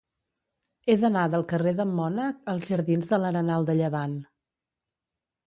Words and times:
He 0.87 0.95
d'anar 1.01 1.25
del 1.33 1.45
carrer 1.51 1.73
d'en 1.79 1.91
Mònec 1.99 2.49
als 2.55 2.73
jardins 2.73 3.11
de 3.13 3.21
l'Arenal 3.25 3.69
de 3.71 3.77
Llevant. 3.83 4.19